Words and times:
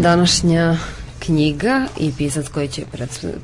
Današnja 0.00 0.76
knjiga 1.18 1.86
i 1.98 2.12
pisac 2.18 2.48
koji 2.48 2.68
će 2.68 2.82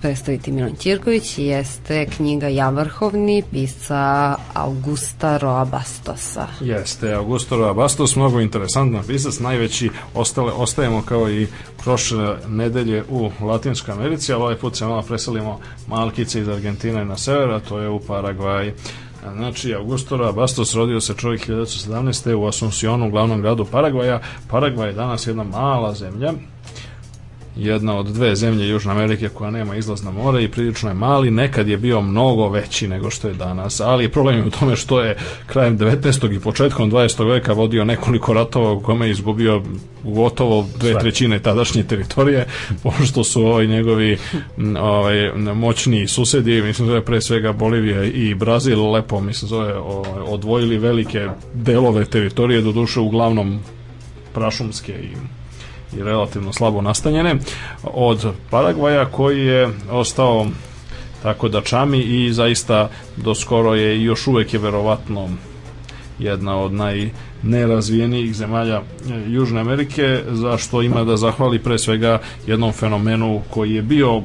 predstaviti 0.01 0.53
Milan 0.53 0.75
Ćirković 0.81 1.39
jeste 1.39 2.07
knjiga 2.07 2.49
Javrhovni 2.49 3.43
pisca 3.53 4.35
Augusta 4.55 5.37
Roa 5.37 5.65
Bastosa. 5.65 6.47
Jeste, 6.61 7.13
Augusto 7.13 7.57
Roa 7.57 7.75
Bastos, 7.75 8.17
mnogo 8.17 8.41
interesantan 8.41 9.03
pisac, 9.07 9.39
najveći 9.39 9.91
ostale, 10.15 10.53
ostajemo 10.53 11.03
kao 11.03 11.31
i 11.31 11.47
prošle 11.85 12.37
nedelje 12.49 13.05
u 13.09 13.31
Latinskoj 13.41 13.95
Americi, 13.95 14.33
ali 14.33 14.43
ovaj 14.43 14.57
put 14.57 14.77
se 14.77 14.85
malo 14.85 15.03
preselimo 15.03 15.61
malkice 15.87 16.41
iz 16.41 16.49
Argentine 16.49 17.05
na 17.05 17.17
sever, 17.17 17.51
a 17.51 17.61
to 17.61 17.79
je 17.79 17.89
u 17.89 18.01
Paragvaj. 18.01 18.73
Znači, 19.23 19.75
Augustora 19.75 20.33
Bastos 20.33 20.75
rodio 20.75 21.01
se 21.01 21.15
čovjek 21.15 21.49
1917. 21.49 22.35
u 22.35 22.47
Asuncionu, 22.47 23.11
glavnom 23.11 23.41
gradu 23.41 23.65
Paragvaja. 23.65 24.21
Paragvaj 24.49 24.89
je 24.89 24.93
danas 24.93 25.27
jedna 25.27 25.45
mala 25.45 25.95
zemlja, 25.95 26.33
jedna 27.61 27.99
od 27.99 28.07
dve 28.07 28.37
zemlje 28.37 28.69
Južne 28.69 28.93
Amerike 28.93 29.29
koja 29.29 29.51
nema 29.51 29.77
izlaz 29.77 30.05
na 30.05 30.11
more 30.11 30.45
i 30.45 30.49
prilično 30.49 30.89
je 30.89 30.95
mali, 30.95 31.31
nekad 31.31 31.69
je 31.69 31.77
bio 31.77 32.01
mnogo 32.01 32.49
veći 32.49 32.89
nego 32.89 33.11
što 33.11 33.29
je 33.29 33.35
danas, 33.35 33.81
ali 33.81 34.09
problem 34.09 34.37
je 34.37 34.47
u 34.47 34.51
tome 34.51 34.77
što 34.77 35.01
je 35.01 35.17
krajem 35.47 35.79
19. 35.79 36.37
i 36.37 36.41
početkom 36.41 36.91
20. 36.91 37.29
veka 37.29 37.53
vodio 37.53 37.85
nekoliko 37.85 38.33
ratova 38.33 38.73
u 38.73 38.81
kome 38.81 39.07
je 39.07 39.11
izgubio 39.11 39.63
gotovo 40.05 40.67
dve 40.81 40.99
trećine 40.99 41.39
tadašnje 41.39 41.83
teritorije, 41.83 42.47
pošto 42.83 43.25
su 43.25 43.43
ovaj 43.43 43.67
njegovi 43.67 44.19
ovaj, 44.81 45.33
moćni 45.55 46.09
susedi, 46.09 46.63
mislim 46.63 46.89
zove 46.89 47.05
pre 47.05 47.21
svega 47.21 47.53
Bolivija 47.53 48.05
i 48.05 48.35
Brazil, 48.35 48.91
lepo 48.91 49.21
mislim 49.21 49.49
zove 49.49 49.75
ovaj, 49.75 50.21
odvojili 50.27 50.79
velike 50.79 51.29
delove 51.55 52.05
teritorije, 52.05 52.63
do 52.63 52.73
duše 52.73 53.01
uglavnom 53.01 53.61
prašumske 54.35 54.93
i 54.93 55.40
i 55.97 56.03
relativno 56.03 56.53
slabo 56.53 56.81
nastanjene 56.81 57.37
od 57.83 58.33
Paragvaja 58.51 59.05
koji 59.05 59.47
je 59.47 59.69
ostao 59.91 60.47
tako 61.23 61.49
da 61.49 61.61
čami 61.61 61.99
i 61.99 62.33
zaista 62.33 62.91
do 63.17 63.35
skoro 63.35 63.75
je 63.75 63.97
i 63.97 64.05
još 64.05 64.27
uvek 64.27 64.55
je 64.55 64.61
verovatno 64.61 65.29
jedna 66.19 66.57
od 66.57 66.73
najnerazvijenijih 66.73 68.35
zemalja 68.35 68.77
e, 68.77 68.83
Južne 69.27 69.61
Amerike, 69.61 70.21
za 70.31 70.59
što 70.59 70.83
ima 70.83 71.05
da 71.05 71.17
zahvali 71.17 71.59
pre 71.59 71.79
svega 71.79 72.21
jednom 72.47 72.73
fenomenu 72.73 73.43
koji 73.51 73.75
je 73.75 73.83
bio 73.83 74.23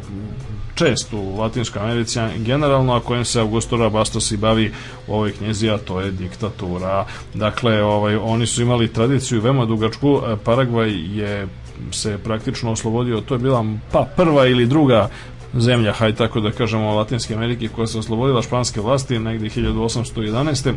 čest 0.76 1.14
u 1.14 1.38
Latinskoj 1.38 1.82
Americi 1.82 2.20
generalno, 2.38 2.94
a 2.94 3.00
kojem 3.00 3.26
se 3.26 3.40
Augusto 3.40 3.90
Bastos 3.90 4.32
i 4.32 4.38
bavi 4.38 4.72
u 5.08 5.14
ovoj 5.14 5.32
knjezi, 5.32 5.70
a 5.70 5.78
to 5.78 6.02
je 6.02 6.12
diktatura. 6.12 7.06
Dakle, 7.34 7.84
ovaj, 7.84 8.16
oni 8.16 8.48
su 8.48 8.62
imali 8.62 8.94
tradiciju 8.94 9.42
veoma 9.42 9.66
dugačku, 9.66 10.22
Paragvaj 10.44 10.92
je 11.20 11.48
se 11.92 12.18
praktično 12.24 12.72
oslobodio, 12.72 13.22
to 13.22 13.36
je 13.36 13.40
bila 13.40 13.66
pa 13.92 14.08
prva 14.16 14.48
ili 14.48 14.66
druga 14.66 15.10
zemlja, 15.54 15.94
haj 15.94 16.16
tako 16.16 16.40
da 16.40 16.52
kažemo, 16.52 16.96
Latinske 16.96 17.34
Amerike 17.34 17.68
koja 17.68 17.88
se 17.88 18.00
oslobodila 18.00 18.42
španske 18.42 18.82
vlasti 18.82 19.20
negde 19.20 19.50
1811. 19.50 20.74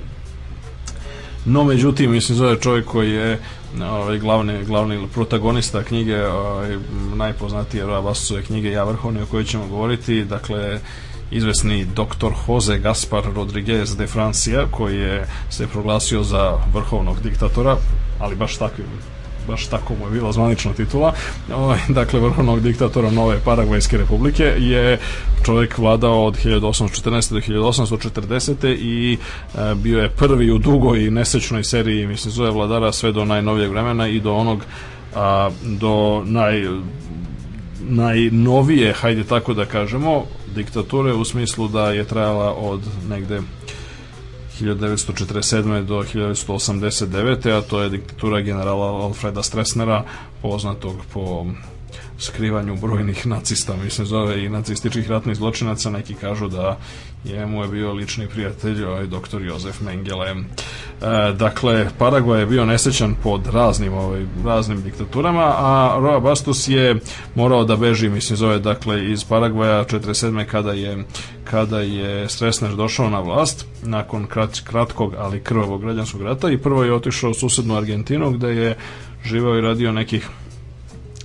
No, 1.49 1.65
međutim, 1.65 2.11
mislim, 2.11 2.39
zove 2.39 2.61
čovjek 2.61 2.87
koji 2.87 3.11
je 3.11 3.39
ovaj, 3.83 4.19
glavni, 4.19 4.65
glavni 4.65 5.09
protagonista 5.15 5.83
knjige, 5.83 6.27
ovaj, 6.27 6.77
najpoznatije 7.15 7.87
Rabasove 7.87 8.43
knjige 8.43 8.71
Ja 8.71 8.85
vrhovni 8.85 9.23
o 9.23 9.27
kojoj 9.27 9.45
ćemo 9.45 9.67
govoriti, 9.67 10.25
dakle, 10.25 10.81
izvesni 11.31 11.85
doktor 11.85 12.33
Jose 12.49 12.79
Gaspar 12.79 13.23
Rodriguez 13.35 13.97
de 13.97 14.07
Francia, 14.07 14.67
koji 14.71 14.97
je 14.97 15.27
se 15.51 15.67
proglasio 15.67 16.23
za 16.23 16.53
vrhovnog 16.75 17.21
diktatora, 17.23 17.77
ali 18.19 18.37
baš 18.37 18.57
takvim 18.57 18.87
baš 19.49 19.67
tako 19.67 19.95
mu 19.95 20.07
je 20.07 20.11
bila 20.11 20.33
zvanična 20.33 20.73
titula, 20.73 21.13
ovaj, 21.55 21.79
dakle 21.89 22.21
vrhovnog 22.21 22.61
diktatora 22.61 23.11
Nove 23.11 23.39
Paragvajske 23.45 23.97
republike 23.97 24.45
je 24.59 24.99
čovjek 25.45 25.79
vladao 25.79 26.25
od 26.25 26.45
1814. 26.45 27.33
do 27.33 27.41
1840. 27.41 28.77
i 28.77 29.19
e, 29.55 29.75
bio 29.75 30.03
je 30.03 30.09
prvi 30.09 30.51
u 30.51 30.59
dugoj 30.59 31.05
i 31.05 31.11
nesečnoj 31.11 31.65
seriji, 31.65 32.07
mislim, 32.07 32.33
zove 32.33 32.51
vladara 32.51 32.93
sve 32.93 33.13
do 33.13 33.25
najnovijeg 33.25 33.71
vremena 33.71 34.09
i 34.09 34.21
do 34.21 34.35
onog 34.35 34.65
a, 35.15 35.51
do 35.63 36.23
naj 36.25 36.65
najnovije, 37.81 38.93
hajde 38.93 39.25
tako 39.25 39.55
da 39.55 39.65
kažemo, 39.65 40.25
diktature 40.55 41.13
u 41.13 41.25
smislu 41.25 41.69
da 41.69 41.91
je 41.91 42.05
trajala 42.05 42.55
od 42.55 42.81
negde 43.09 43.41
1947. 44.61 45.87
do 45.87 46.03
1989. 46.03 47.47
a 47.47 47.63
to 47.63 47.83
je 47.83 47.91
diktatura 47.91 48.41
generala 48.41 48.87
Alfreda 48.87 49.43
Stresnera, 49.43 50.05
poznatog 50.43 50.97
po 51.13 51.47
skrivanju 52.19 52.77
brojnih 52.77 53.27
nacista, 53.27 53.77
mislim 53.77 54.07
zove 54.07 54.45
i 54.45 54.49
nacističkih 54.49 55.11
ratnih 55.11 55.37
zločinaca, 55.37 55.91
neki 55.91 56.15
kažu 56.15 56.49
da 56.49 56.79
je 57.25 57.47
mu 57.47 57.63
je 57.63 57.69
bio 57.69 57.93
lični 57.93 58.29
prijatelj 58.29 58.85
ovaj 58.85 59.07
doktor 59.07 59.43
Jozef 59.43 59.81
Mengele. 59.81 60.35
E, 61.03 61.33
dakle, 61.33 61.89
Paragvaj 61.99 62.41
je 62.41 62.47
bio 62.47 62.65
nesećan 62.65 63.15
pod 63.23 63.47
raznim 63.47 63.95
ovaj, 63.95 64.27
raznim 64.45 64.83
diktaturama, 64.83 65.55
a 65.57 65.99
Roa 66.01 66.21
Bastos 66.21 66.69
je 66.69 66.97
morao 67.35 67.65
da 67.65 67.77
beži, 67.77 68.09
mislim 68.09 68.37
zove, 68.37 68.59
dakle, 68.59 69.11
iz 69.11 69.25
Paragvaja 69.25 69.85
47. 69.85 70.45
kada 70.45 70.73
je 70.73 71.05
kada 71.45 71.81
je 71.81 72.29
Stresner 72.29 72.75
došao 72.75 73.11
na 73.11 73.21
vlast 73.21 73.67
nakon 73.83 74.27
krat, 74.27 74.61
kratkog, 74.65 75.15
ali 75.19 75.41
krvavog 75.41 75.81
građanskog 75.81 76.23
rata 76.23 76.51
i 76.51 76.59
prvo 76.59 76.85
je 76.85 76.95
otišao 76.95 77.31
u 77.31 77.35
susednu 77.35 77.77
Argentinu 77.77 78.31
gde 78.31 78.49
je 78.49 78.77
živeo 79.25 79.59
i 79.59 79.61
radio 79.61 79.93
nekih 79.93 80.29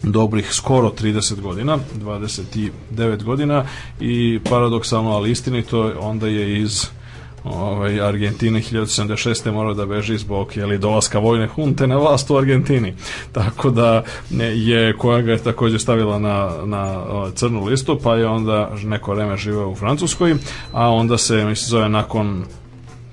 dobrih 0.04 0.54
skoro 0.54 0.94
30 1.02 1.42
godina, 1.42 1.78
29 1.96 3.24
godina 3.24 3.66
i 4.00 4.40
paradoksalno, 4.50 5.12
ali 5.12 5.32
istinito, 5.32 5.94
onda 6.00 6.28
je 6.28 6.62
iz 6.62 6.88
ovaj, 7.44 8.02
Argentine 8.02 8.62
1076. 8.62 9.52
morao 9.52 9.74
da 9.74 9.86
beži 9.86 10.18
zbog 10.18 10.58
jeli, 10.58 10.78
dolaska 10.78 11.20
vojne 11.20 11.48
hunte 11.48 11.88
na 11.88 11.98
vlast 11.98 12.32
u 12.32 12.38
Argentini. 12.38 12.94
Tako 13.32 13.70
da 13.70 14.04
je 14.54 14.98
koja 14.98 15.22
ga 15.22 15.32
je 15.32 15.38
takođe 15.38 15.80
stavila 15.80 16.20
na, 16.20 16.52
na 16.66 17.04
crnu 17.36 17.66
listu, 17.66 18.00
pa 18.04 18.16
je 18.16 18.28
onda 18.28 18.72
neko 18.84 19.14
vreme 19.14 19.38
živeo 19.38 19.70
u 19.70 19.76
Francuskoj, 19.76 20.36
a 20.72 20.90
onda 20.90 21.18
se, 21.18 21.36
mislim, 21.36 21.70
zove 21.70 21.90
nakon 21.90 22.46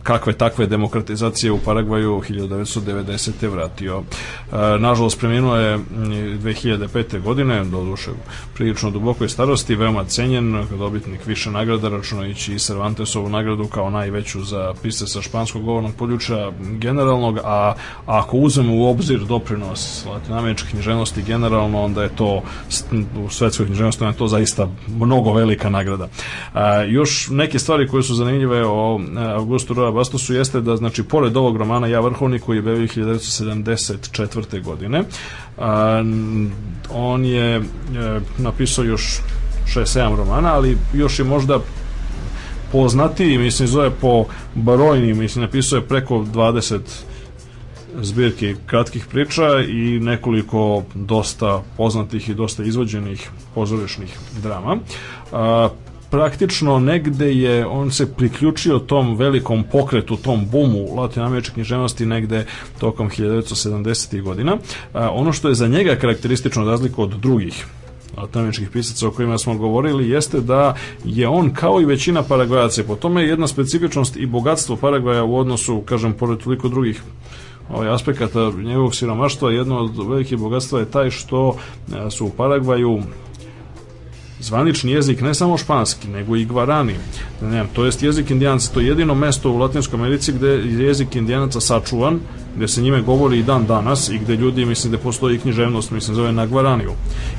kakve 0.03 0.33
takve 0.33 0.66
demokratizacije 0.66 1.53
u 1.53 1.59
Paragvaju 1.59 2.22
1990. 2.28 3.49
vratio. 3.49 4.03
E, 4.53 4.56
nažalost, 4.78 5.21
preminuo 5.21 5.56
je 5.56 5.78
2005. 5.78 7.22
godine, 7.22 7.65
do 7.65 7.84
duše 7.84 8.11
prilično 8.55 8.91
dubokoj 8.91 9.28
starosti, 9.28 9.75
veoma 9.75 10.05
cenjen, 10.05 10.66
dobitnik 10.78 11.27
više 11.27 11.50
nagrada, 11.50 11.88
računajući 11.88 12.55
i 12.55 12.59
Cervantesovu 12.59 13.28
nagradu 13.28 13.66
kao 13.66 13.91
najveću 13.91 14.44
za 14.44 14.75
pise 14.83 15.06
sa 15.06 15.23
španskog 15.23 15.64
govornog 15.64 15.94
područja 15.94 16.53
generalnog, 16.61 17.38
a 17.44 17.75
ako 18.06 18.37
uzmemo 18.37 18.76
u 18.76 18.91
obzir 18.91 19.20
doprinos 19.20 20.05
latinoameričke 20.06 20.69
književnosti 20.70 21.23
generalno, 21.23 21.82
onda 21.82 22.03
je 22.03 22.17
to 22.17 22.43
u 23.25 23.31
svetskoj 23.31 23.67
književnosti 23.67 24.05
je 24.05 24.12
to 24.12 24.29
zaista 24.29 24.69
mnogo 24.88 25.32
velika 25.32 25.70
nagrada. 25.70 26.05
E, 26.05 26.08
još 26.88 27.29
neke 27.31 27.58
stvari 27.58 27.88
koje 27.88 28.03
su 28.03 28.14
zanimljive 28.14 28.67
o 28.67 29.00
Augustu 29.37 29.75
Roa 29.75 29.89
Bastosu 29.90 30.34
jeste 30.34 30.60
da, 30.60 30.76
znači, 30.76 31.02
pored 31.02 31.37
ovog 31.37 31.56
romana 31.56 31.87
Ja 31.87 32.00
vrhovni 32.00 32.38
koji 32.38 32.58
je 32.58 32.62
bevio 32.62 32.87
1974. 32.87 34.62
godine, 34.62 35.02
a, 35.58 36.02
on 36.90 37.25
je 37.25 37.56
e, 37.56 37.62
napisao 38.38 38.84
još 38.84 39.20
6-7 39.75 40.16
romana, 40.16 40.54
ali 40.54 40.78
još 40.94 41.19
je 41.19 41.25
možda 41.25 41.58
poznati, 42.72 43.38
mislim, 43.38 43.69
zove 43.69 43.90
po 43.90 44.25
brojnim, 44.54 45.19
mislim, 45.19 45.44
napisao 45.44 45.76
je 45.76 45.88
preko 45.88 46.14
20 46.14 46.81
zbirki 48.00 48.54
kratkih 48.66 49.06
priča 49.06 49.60
i 49.69 50.00
nekoliko 50.00 50.82
dosta 50.94 51.62
poznatih 51.76 52.28
i 52.28 52.34
dosta 52.34 52.62
izvođenih 52.64 53.31
pozorišnih 53.54 54.19
drama. 54.43 54.76
A, 55.32 55.69
praktično 56.10 56.78
negde 56.78 57.34
je, 57.34 57.66
on 57.66 57.90
se 57.90 58.14
priključio 58.14 58.78
tom 58.78 59.16
velikom 59.16 59.64
pokretu, 59.72 60.16
tom 60.16 60.46
bumu 60.46 60.94
latinoameričke 60.96 61.54
književnosti 61.54 62.06
negde 62.06 62.46
tokom 62.78 63.10
1970. 63.10 64.22
godina. 64.22 64.56
A, 64.92 65.10
ono 65.10 65.32
što 65.32 65.48
je 65.48 65.54
za 65.54 65.68
njega 65.68 65.96
karakteristično 65.96 66.64
razliku 66.64 67.02
od 67.02 67.10
drugih 67.10 67.66
latinoameričkih 68.16 68.70
pisaca 68.70 69.08
o 69.08 69.10
kojima 69.10 69.38
smo 69.38 69.54
govorili 69.54 70.10
jeste 70.10 70.40
da 70.40 70.74
je 71.04 71.28
on 71.28 71.54
kao 71.54 71.80
i 71.80 71.84
većina 71.84 72.22
Paragvajaca 72.22 72.84
po 72.84 72.96
tome 72.96 73.22
je 73.22 73.28
jedna 73.28 73.46
specifičnost 73.46 74.16
i 74.16 74.26
bogatstvo 74.26 74.76
Paragvaja 74.76 75.24
u 75.24 75.36
odnosu, 75.36 75.80
kažem, 75.80 76.12
pored 76.12 76.38
toliko 76.38 76.68
drugih 76.68 77.02
ovaj 77.72 77.94
aspekata 77.94 78.52
njegovog 78.64 78.94
siromaštva 78.94 79.52
jedno 79.52 79.78
od 79.78 80.08
velikih 80.08 80.38
bogatstva 80.38 80.80
je 80.80 80.90
taj 80.90 81.10
što 81.10 81.56
su 82.10 82.26
u 82.26 82.30
Paragvaju 82.30 83.02
zvanični 84.40 84.92
jezik 84.92 85.20
ne 85.20 85.34
samo 85.34 85.58
španski, 85.58 86.08
nego 86.08 86.37
i 86.37 86.44
gvarani. 86.44 86.94
Ne, 87.42 87.64
to 87.72 87.84
jest 87.84 88.02
jezik 88.02 88.31
indijanaca, 88.31 88.72
to 88.75 88.81
je 88.81 88.87
jedino 88.87 89.14
mesto 89.14 89.50
u 89.50 89.58
Latinskoj 89.58 89.98
Americi 89.98 90.32
gde 90.32 90.48
je 90.48 90.84
jezik 90.84 91.16
indijanaca 91.16 91.60
sačuvan, 91.60 92.20
gde 92.56 92.69
se 92.69 92.82
njime 92.82 93.02
govori 93.02 93.38
i 93.38 93.43
dan 93.43 93.67
danas 93.67 94.08
i 94.08 94.19
gde 94.19 94.37
ljudi, 94.37 94.64
mislim, 94.64 94.93
da 94.93 94.99
postoji 94.99 95.38
književnost, 95.38 95.91
mislim, 95.91 96.14
zove 96.14 96.32
na 96.32 96.47
gvaraniju. 96.47 96.91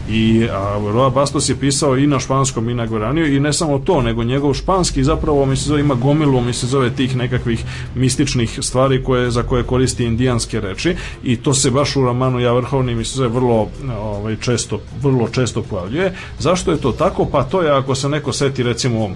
I 0.10 0.48
a, 0.52 0.80
Roa 0.94 1.10
Bastos 1.10 1.50
je 1.50 1.56
pisao 1.56 1.98
i 1.98 2.08
na 2.08 2.20
španskom 2.20 2.70
i 2.70 2.74
na 2.74 2.86
gvaraniju 2.86 3.36
i 3.36 3.40
ne 3.40 3.54
samo 3.54 3.80
to, 3.80 4.02
nego 4.02 4.24
njegov 4.24 4.54
španski 4.54 5.04
zapravo, 5.04 5.46
mislim, 5.46 5.68
zove, 5.68 5.82
ima 5.82 5.96
gomilu, 5.96 6.42
mislim, 6.42 6.70
zove 6.70 6.90
tih 6.96 7.16
nekakvih 7.16 7.64
mističnih 7.96 8.60
stvari 8.62 9.04
koje, 9.04 9.32
za 9.32 9.44
koje 9.44 9.64
koristi 9.64 10.06
indijanske 10.06 10.62
reči 10.62 10.96
i 11.24 11.36
to 11.36 11.54
se 11.54 11.72
baš 11.72 11.96
u 11.96 12.02
romanu 12.02 12.40
Ja 12.40 12.54
vrhovni, 12.54 12.96
mislim, 12.96 13.18
zove, 13.18 13.30
vrlo 13.30 13.68
ovaj, 14.00 14.36
često, 14.36 14.80
vrlo 15.02 15.28
često 15.28 15.62
pojavljuje. 15.62 16.14
Zašto 16.40 16.72
je 16.72 16.78
to 16.78 16.92
tako? 16.92 17.26
Pa 17.26 17.44
to 17.44 17.62
je 17.62 17.72
ako 17.72 17.96
se 17.96 18.10
neko 18.10 18.34
seti, 18.34 18.64
recimo, 18.64 19.10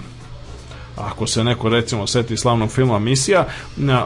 ako 0.96 1.28
se 1.28 1.44
neko 1.44 1.70
recimo 1.70 2.08
seti 2.08 2.38
slavnog 2.38 2.72
filma 2.72 3.00
Misija, 3.00 3.48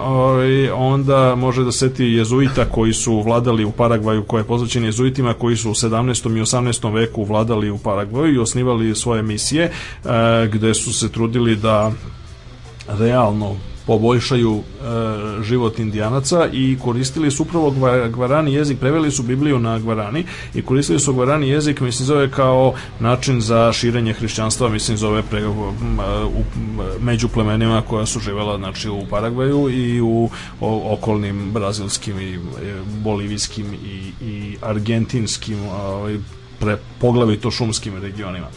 ovaj, 0.02 0.70
onda 0.72 1.36
može 1.36 1.64
da 1.64 1.72
seti 1.72 2.04
jezuita 2.06 2.66
koji 2.66 2.94
su 2.94 3.22
vladali 3.22 3.66
u 3.66 3.72
Paragvaju, 3.72 4.24
koje 4.24 4.42
je 4.42 4.48
pozvaćen 4.48 4.86
jezuitima 4.86 5.34
koji 5.34 5.58
su 5.58 5.72
u 5.72 5.74
17. 5.74 6.38
i 6.38 6.42
18. 6.42 6.94
veku 6.94 7.24
vladali 7.24 7.70
u 7.70 7.78
Paragvaju 7.78 8.34
i 8.34 8.40
osnivali 8.40 8.96
svoje 8.96 9.22
misije, 9.24 9.64
e, 9.64 9.72
gde 10.54 10.74
su 10.74 10.94
se 10.94 11.10
trudili 11.10 11.56
da 11.56 11.92
realno 12.88 13.56
poboljšaju 13.90 14.60
e, 14.60 14.64
život 15.44 15.80
indijanaca 15.80 16.48
i 16.54 16.78
koristili 16.84 17.32
su 17.32 17.44
upravo 17.44 17.74
gvarani 18.10 18.54
jezik, 18.54 18.80
preveli 18.80 19.12
su 19.12 19.24
Bibliju 19.24 19.60
na 19.60 19.80
gvarani 19.80 20.26
i 20.54 20.62
koristili 20.62 21.00
su 21.00 21.14
gvarani 21.14 21.50
jezik, 21.50 21.82
mislim 21.82 22.06
zove 22.06 22.32
kao 22.32 22.74
način 23.00 23.42
za 23.42 23.74
širenje 23.74 24.14
hrišćanstva, 24.14 24.70
mislim 24.70 24.98
zove 24.98 25.24
pre, 25.30 25.48
u, 25.48 25.74
među 27.02 27.28
plemenima 27.28 27.82
koja 27.82 28.06
su 28.06 28.20
živela 28.20 28.58
znači, 28.58 28.90
u 28.90 29.02
Paragvaju 29.10 29.70
i 29.70 30.02
u 30.02 30.30
o, 30.62 30.94
okolnim 30.94 31.52
brazilskim 31.52 32.20
i 32.20 32.34
e, 32.34 32.40
bolivijskim 33.04 33.74
i, 33.74 34.12
i 34.22 34.58
argentinskim 34.62 35.60
ovaj, 35.70 36.20
pre 36.60 36.78
poglavito 37.00 37.52
šumskim 37.52 38.02
regionima. 38.02 38.48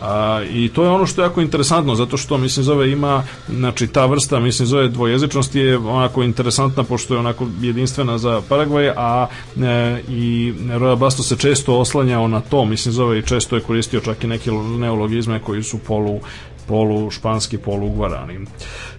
A, 0.00 0.42
I 0.52 0.68
to 0.68 0.84
je 0.84 0.90
ono 0.90 1.06
što 1.06 1.22
je 1.22 1.26
jako 1.26 1.40
interesantno, 1.40 1.94
zato 1.94 2.16
što, 2.16 2.38
mislim, 2.38 2.64
zove 2.64 2.90
ima, 2.90 3.24
znači, 3.48 3.86
ta 3.86 4.06
vrsta, 4.06 4.40
mislim, 4.40 4.66
zove 4.66 4.88
dvojezičnosti 4.88 5.58
je 5.58 5.78
onako 5.78 6.22
interesantna, 6.22 6.84
pošto 6.84 7.14
je 7.14 7.20
onako 7.20 7.46
jedinstvena 7.60 8.18
za 8.18 8.42
Paragvaj, 8.48 8.88
a 8.96 9.26
e, 9.62 10.02
i 10.08 10.54
Roja 10.70 10.96
Basto 10.96 11.22
se 11.22 11.36
često 11.36 11.78
oslanjao 11.78 12.28
na 12.28 12.40
to, 12.40 12.64
mislim, 12.64 12.92
zove 12.92 13.18
i 13.18 13.22
često 13.22 13.56
je 13.56 13.62
koristio 13.62 14.00
čak 14.00 14.24
i 14.24 14.26
neke 14.26 14.50
neologizme 14.52 15.40
koji 15.40 15.62
su 15.62 15.78
polu 15.78 16.20
polu 16.68 17.10
španski, 17.10 17.58
polu 17.58 17.90
gvarani. 17.90 18.46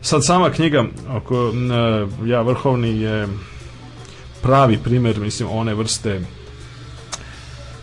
Sad 0.02 0.26
sama 0.26 0.50
knjiga, 0.50 0.86
oko, 1.10 1.36
e, 1.36 2.28
ja 2.28 2.42
vrhovni 2.42 3.02
je 3.02 3.28
pravi 4.42 4.78
primer, 4.78 5.20
mislim, 5.20 5.50
one 5.52 5.74
vrste 5.74 6.22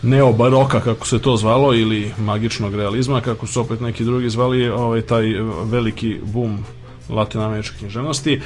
neobaroka 0.02 0.80
kako 0.80 1.06
se 1.06 1.18
to 1.18 1.36
zvalo 1.36 1.74
ili 1.74 2.12
magičnog 2.18 2.74
realizma 2.74 3.20
kako 3.20 3.46
su 3.46 3.60
opet 3.60 3.80
neki 3.80 4.04
drugi 4.04 4.30
zvali 4.30 4.68
ovaj 4.68 5.02
taj 5.02 5.24
veliki 5.64 6.16
bum 6.22 6.58
latinoameričke 7.08 7.76
književnosti 7.78 8.40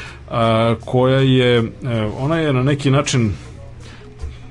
koja 0.84 1.18
je 1.18 1.58
e, 1.58 1.64
ona 2.18 2.36
je 2.36 2.52
na 2.52 2.62
neki 2.62 2.90
način 2.90 3.32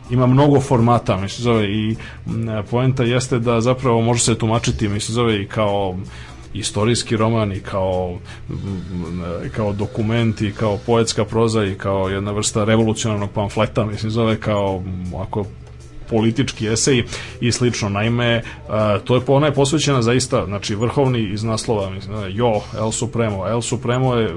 ima 0.10 0.28
mnogo 0.28 0.60
formata 0.60 1.18
mislim 1.18 1.44
zove 1.44 1.72
i 1.72 1.96
poenta 2.70 3.04
jeste 3.04 3.40
da 3.40 3.62
zapravo 3.62 4.02
može 4.02 4.24
se 4.24 4.38
tumačiti 4.38 4.88
mislim 4.88 5.14
zove 5.14 5.42
i 5.42 5.48
kao 5.48 5.98
istorijski 6.54 7.18
roman 7.18 7.54
i 7.54 7.60
kao 7.60 8.20
kao 9.56 9.74
dokument 9.74 10.42
i 10.42 10.52
kao 10.52 10.78
poetska 10.86 11.26
proza 11.26 11.66
i 11.66 11.76
kao 11.76 12.10
jedna 12.10 12.32
vrsta 12.32 12.64
revolucionarnog 12.64 13.30
pamfleta 13.32 13.86
mislim 13.86 14.12
zove 14.12 14.40
kao 14.40 14.84
ako 15.22 15.46
politički 16.12 16.68
esej 16.68 17.04
i 17.42 17.52
slično. 17.52 17.90
Naime, 17.90 18.44
to 19.04 19.16
je 19.16 19.22
ona 19.28 19.48
je 19.48 19.54
posvećena 19.54 20.02
zaista, 20.02 20.46
znači 20.46 20.76
vrhovni 20.76 21.30
iz 21.34 21.44
naslova, 21.44 21.90
mislim, 21.90 22.18
Jo, 22.30 22.62
El 22.78 22.92
Supremo. 22.92 23.48
El 23.48 23.62
Supremo 23.62 24.16
je 24.16 24.26
e, 24.26 24.34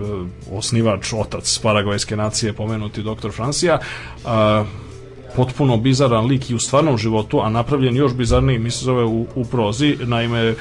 osnivač, 0.53 1.13
otac 1.13 1.59
paragvajske 1.59 2.17
nacije, 2.17 2.53
pomenuti 2.53 3.03
doktor 3.03 3.33
Francija, 3.33 3.79
potpuno 5.37 5.77
bizaran 5.77 6.27
lik 6.27 6.51
i 6.51 6.55
u 6.55 6.59
stvarnom 6.59 6.99
životu, 6.99 7.41
a 7.41 7.49
napravljen 7.49 7.97
još 7.97 8.15
bizarniji, 8.15 8.59
mi 8.59 8.71
se 8.71 8.85
zove 8.85 9.05
u, 9.05 9.27
u 9.35 9.45
prozi. 9.45 9.97
Naime, 10.05 10.55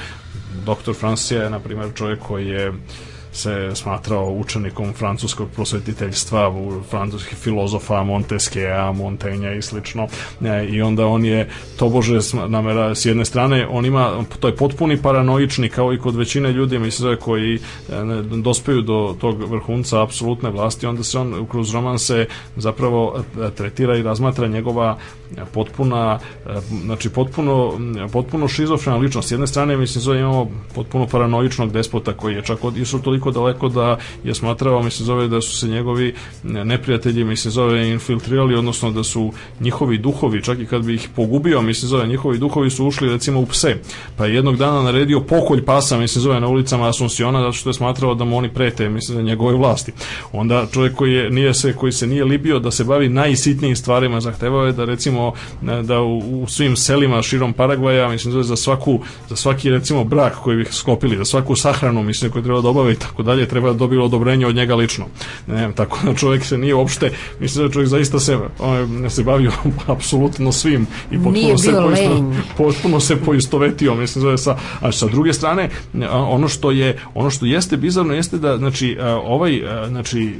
doktor 0.66 0.94
Francija 0.94 1.42
je, 1.42 1.50
na 1.50 1.60
primjer, 1.60 1.88
čovjek 1.94 2.20
koji 2.20 2.46
je 2.46 2.72
se 3.34 3.70
smatrao 3.74 4.30
učenikom 4.30 4.92
francuskog 4.92 5.48
prosvetiteljstva, 5.54 6.52
francuskih 6.90 7.38
filozofa 7.38 7.94
Montesquieu, 7.94 8.92
Montaigne 8.92 9.58
i 9.58 9.62
slično. 9.62 10.08
E, 10.44 10.66
I 10.66 10.82
onda 10.82 11.06
on 11.06 11.24
je 11.24 11.48
tobože 11.76 12.18
namera 12.48 12.94
s 12.94 13.04
jedne 13.04 13.24
strane 13.24 13.66
on 13.70 13.86
ima 13.86 14.24
to 14.40 14.48
je 14.48 14.56
potpuni 14.56 15.02
paranoični 15.02 15.68
kao 15.68 15.92
i 15.92 15.98
kod 15.98 16.16
većine 16.16 16.52
ljudi 16.52 16.78
mislim 16.78 17.16
koji 17.20 17.54
e, 17.54 17.60
dospeju 18.42 18.82
do 18.82 19.16
tog 19.20 19.50
vrhunca 19.50 20.02
apsolutne 20.02 20.50
vlasti 20.50 20.86
onda 20.86 21.02
se 21.02 21.18
on 21.18 21.46
kroz 21.50 21.74
roman 21.74 21.98
se 21.98 22.26
zapravo 22.56 23.22
e, 23.40 23.50
tretira 23.50 23.96
i 23.96 24.02
razmatra 24.02 24.46
njegova 24.46 24.98
potpuna 25.52 26.18
znači 26.84 27.10
potpuno 27.10 27.72
potpuno 28.12 28.48
šizofrena 28.48 28.98
ličnost. 28.98 29.28
S 29.28 29.32
jedne 29.32 29.46
strane 29.46 29.76
mislim 29.76 30.02
zove 30.02 30.20
imamo 30.20 30.50
potpuno 30.74 31.06
paranoičnog 31.06 31.72
despota 31.72 32.12
koji 32.12 32.34
je 32.34 32.42
čak 32.42 32.64
od, 32.64 32.76
išao 32.76 33.00
toliko 33.00 33.23
daleko 33.30 33.68
da 33.68 33.98
je 34.24 34.34
smatrao 34.34 34.82
mislim 34.82 35.06
zove 35.06 35.28
da 35.28 35.40
su 35.40 35.56
se 35.56 35.68
njegovi 35.68 36.14
neprijatelji 36.42 37.24
mislim 37.24 37.52
zove 37.52 37.90
infiltrirali 37.90 38.54
odnosno 38.54 38.90
da 38.90 39.04
su 39.04 39.32
njihovi 39.60 39.98
duhovi 39.98 40.42
čak 40.42 40.58
i 40.58 40.66
kad 40.66 40.84
bi 40.84 40.94
ih 40.94 41.08
pogubio 41.16 41.62
mislim 41.62 41.88
zove 41.88 42.06
njihovi 42.06 42.38
duhovi 42.38 42.70
su 42.70 42.86
ušli 42.86 43.08
recimo 43.08 43.40
u 43.40 43.46
pse. 43.46 43.76
Pa 44.16 44.26
je 44.26 44.34
jednog 44.34 44.56
dana 44.56 44.82
naredio 44.82 45.20
pokolj 45.20 45.64
pasa 45.64 45.98
mislim 45.98 46.22
zove 46.22 46.40
na 46.40 46.48
ulicama 46.48 46.88
Asunciona 46.88 47.40
zato 47.40 47.52
što 47.52 47.70
je 47.70 47.74
smatrao 47.74 48.14
da 48.14 48.24
mu 48.24 48.36
oni 48.36 48.48
prete 48.48 48.88
mislim 48.88 49.16
za 49.16 49.22
njegove 49.22 49.54
vlasti. 49.54 49.92
Onda 50.32 50.66
čovjek 50.72 50.94
koji 50.94 51.12
je 51.12 51.30
nije 51.30 51.54
se 51.54 51.72
koji 51.72 51.92
se 51.92 52.06
nije 52.06 52.24
libio 52.24 52.58
da 52.58 52.70
se 52.70 52.84
bavi 52.84 53.08
najsitnijim 53.08 53.76
stvarima 53.76 54.20
zahtevao 54.20 54.66
je 54.66 54.72
da 54.72 54.84
recimo 54.84 55.32
da 55.82 56.00
u, 56.00 56.42
u 56.42 56.46
svim 56.46 56.76
selima 56.76 57.22
širom 57.22 57.52
Paragvaja, 57.52 58.08
mislim 58.08 58.34
da 58.34 58.42
za 58.42 58.56
svaku 58.56 59.00
za 59.28 59.36
svaki 59.36 59.70
recimo 59.70 60.04
brak 60.04 60.34
koji 60.34 60.56
bih 60.56 60.68
skopili, 60.72 61.16
za 61.16 61.24
svaku 61.24 61.56
sahranu 61.56 62.02
mislim 62.02 62.30
koji 62.30 62.44
treba 62.44 62.60
da 62.60 62.68
obavi 62.68 62.92
i 62.92 62.98
tako 62.98 63.13
dalje, 63.22 63.48
treba 63.48 63.72
da 63.72 63.78
dobije 63.78 64.02
odobrenje 64.02 64.46
od 64.46 64.54
njega 64.54 64.74
lično. 64.74 65.06
Ne, 65.46 65.72
tako 65.74 65.98
da 66.04 66.14
čovjek 66.14 66.44
se 66.44 66.58
nije 66.58 66.74
uopšte, 66.74 67.12
mislim 67.40 67.66
da 67.66 67.72
čovjek 67.72 67.88
zaista 67.88 68.20
se 68.20 68.38
on, 68.58 69.10
se 69.10 69.22
bavio 69.22 69.52
apsolutno 69.86 70.52
svim 70.52 70.86
i 71.10 71.16
potpuno 71.16 71.58
se 71.58 71.72
poisto, 71.72 72.32
potpuno 72.64 73.00
se 73.00 73.16
poistovetio, 73.16 73.94
mislim 73.94 74.24
da 74.24 74.36
sa 74.36 74.56
a 74.80 74.92
sa 74.92 75.06
druge 75.06 75.32
strane 75.32 75.70
ono 76.10 76.48
što 76.48 76.70
je 76.70 76.98
ono 77.14 77.30
što 77.30 77.46
jeste 77.46 77.76
bizarno 77.76 78.14
jeste 78.14 78.38
da 78.38 78.56
znači 78.58 78.98
ovaj 79.24 79.62
znači 79.88 80.34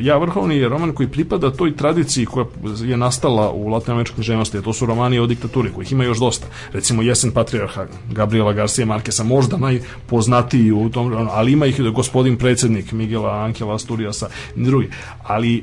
ja 0.00 0.18
vrhovni 0.18 0.56
je 0.56 0.68
roman 0.68 0.92
koji 0.92 1.08
pripada 1.08 1.50
toj 1.50 1.76
tradiciji 1.76 2.26
koja 2.26 2.46
je 2.84 2.96
nastala 2.96 3.50
u 3.50 3.68
latinoameričkoj 3.68 4.14
književnosti, 4.14 4.62
to 4.62 4.72
su 4.72 4.86
romani 4.86 5.18
o 5.18 5.26
diktaturi, 5.26 5.72
kojih 5.72 5.92
ima 5.92 6.04
još 6.04 6.18
dosta. 6.18 6.46
Recimo 6.72 7.02
Jesen 7.02 7.30
patrijarha 7.30 7.86
Gabriela 8.12 8.52
Garcia 8.52 8.86
Marquesa, 8.86 9.24
možda 9.24 9.56
najpoznatiji 9.56 10.72
u 10.72 10.90
tom, 10.90 11.28
ali 11.30 11.52
ima 11.52 11.66
ih 11.66 11.80
gospodin 11.80 12.36
predsednik 12.36 12.92
Miguela 12.92 13.30
Angela 13.30 13.74
Asturiasa 13.74 14.28
i 14.56 14.64
drugi. 14.64 14.90
Ali 15.22 15.56
e, 15.56 15.62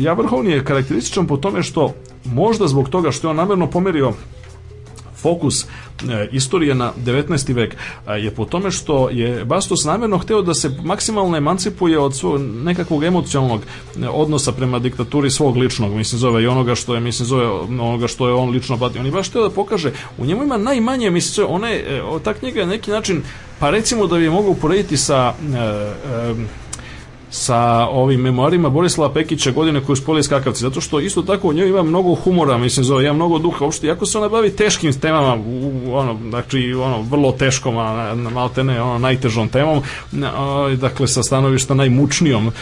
ja 0.00 0.12
vrhovni 0.12 0.50
je 0.50 0.64
karakterističan 0.64 1.26
po 1.26 1.36
tome 1.36 1.62
što 1.62 1.94
možda 2.24 2.68
zbog 2.68 2.88
toga 2.88 3.10
što 3.10 3.26
je 3.26 3.30
on 3.30 3.36
namerno 3.36 3.66
pomerio 3.66 4.12
fokus 5.22 5.64
e, 5.64 6.28
istorije 6.32 6.74
na 6.74 6.92
19. 7.04 7.54
vek 7.54 7.76
je 8.18 8.30
po 8.30 8.44
tome 8.44 8.70
što 8.70 9.10
je 9.10 9.44
Bastos 9.44 9.84
namjerno 9.84 10.18
hteo 10.18 10.42
da 10.42 10.54
se 10.54 10.70
maksimalno 10.84 11.36
emancipuje 11.36 11.98
od 11.98 12.16
svog 12.16 12.40
nekakvog 12.40 13.04
emocionalnog 13.04 13.60
e, 13.60 14.08
odnosa 14.08 14.52
prema 14.52 14.78
diktaturi 14.78 15.30
svog 15.30 15.56
ličnog, 15.56 15.92
mislim 15.92 16.18
zove 16.18 16.42
i 16.42 16.46
onoga 16.46 16.74
što 16.74 16.94
je 16.94 17.00
mislim 17.00 17.26
zove 17.26 17.46
onoga 17.46 18.08
što 18.08 18.28
je 18.28 18.34
on 18.34 18.50
lično 18.50 18.78
patio. 18.78 19.00
On 19.00 19.06
je 19.06 19.12
baš 19.12 19.28
hteo 19.28 19.42
da 19.42 19.54
pokaže, 19.54 19.92
u 20.18 20.26
njemu 20.26 20.42
ima 20.42 20.56
najmanje 20.56 21.10
mislim 21.10 21.34
zove, 21.34 21.48
one, 21.48 21.74
e, 21.74 22.02
ta 22.24 22.34
knjiga 22.34 22.60
je 22.60 22.66
neki 22.66 22.90
način 22.90 23.22
pa 23.60 23.70
recimo 23.70 24.06
da 24.06 24.16
bi 24.16 24.30
mogao 24.30 24.50
uporediti 24.50 24.96
sa 24.96 25.34
e, 25.42 25.56
e, 25.56 26.34
sa 27.30 27.88
ovim 27.90 28.20
memoarima 28.20 28.68
Borislava 28.68 29.12
Pekića 29.12 29.50
godine 29.50 29.80
koju 29.80 29.96
spoli 29.96 30.22
skakavci, 30.22 30.60
zato 30.60 30.80
što 30.80 31.00
isto 31.00 31.22
tako 31.22 31.48
u 31.48 31.52
njoj 31.52 31.68
ima 31.68 31.82
mnogo 31.82 32.14
humora, 32.14 32.58
mislim, 32.58 32.84
zove, 32.84 33.04
ima 33.04 33.12
mnogo 33.12 33.38
duha, 33.38 33.64
uopšte, 33.64 33.86
jako 33.86 34.06
se 34.06 34.18
ona 34.18 34.28
bavi 34.28 34.56
teškim 34.56 34.92
temama, 34.92 35.36
u, 35.46 35.94
ono, 35.94 36.18
znači, 36.28 36.72
ono, 36.72 37.02
vrlo 37.02 37.32
teškom, 37.32 37.78
a 37.78 38.14
malte 38.14 38.64
ne, 38.64 38.82
ono, 38.82 38.98
najtežom 38.98 39.48
temom, 39.48 39.82
dakle, 40.76 41.08
sa 41.08 41.22
stanovišta 41.22 41.74
najmučnijom 41.74 42.52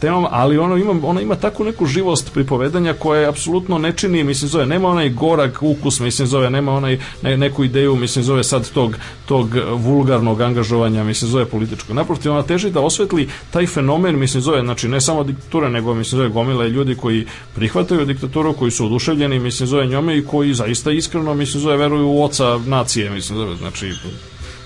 temom, 0.00 0.26
ali 0.30 0.58
ono 0.58 0.76
ima, 0.76 0.94
ona 1.02 1.20
ima 1.20 1.34
takvu 1.34 1.64
neku 1.64 1.86
živost 1.86 2.32
pripovedanja 2.32 2.92
koja 2.92 3.20
je 3.20 3.26
apsolutno 3.26 3.78
ne 3.78 3.92
čini, 3.92 4.24
mislim, 4.24 4.48
zove, 4.48 4.66
nema 4.66 4.88
onaj 4.88 5.08
gorak 5.08 5.58
ukus, 5.62 6.00
mislim, 6.00 6.28
zove, 6.28 6.50
nema 6.50 6.72
onaj 6.72 6.98
ne, 7.22 7.36
neku 7.36 7.64
ideju, 7.64 7.96
mislim, 7.96 8.24
zove 8.24 8.44
sad 8.44 8.70
tog, 8.70 8.96
tog 9.26 9.48
vulgarnog 9.74 10.40
angažovanja, 10.40 11.04
mislim, 11.04 11.30
zove 11.30 11.44
političko. 11.44 11.94
Naprotiv, 11.94 12.32
ona 12.32 12.42
teži 12.42 12.70
da 12.70 12.80
osvetli 12.80 13.28
taj 13.50 13.66
fenomen 13.66 14.11
fenomen, 14.12 14.20
mislim, 14.20 14.42
zove, 14.42 14.60
znači 14.60 14.88
ne 14.88 15.00
samo 15.00 15.24
diktatura, 15.24 15.68
nego, 15.68 15.94
mislim, 15.94 16.18
zove 16.18 16.28
gomile 16.28 16.68
ljudi 16.68 16.94
koji 16.94 17.26
prihvataju 17.54 18.06
diktaturu, 18.06 18.52
koji 18.52 18.70
su 18.70 18.86
oduševljeni, 18.86 19.38
mislim, 19.38 19.66
zove 19.66 19.86
njome 19.86 20.18
i 20.18 20.24
koji 20.24 20.54
zaista 20.54 20.90
iskreno, 20.90 21.34
mislim, 21.34 21.62
zove, 21.62 21.76
veruju 21.76 22.08
u 22.08 22.24
oca 22.24 22.58
nacije, 22.66 23.10
mislim, 23.10 23.38
zove, 23.38 23.56
znači, 23.56 23.92